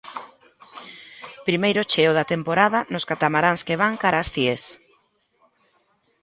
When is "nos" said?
2.91-3.07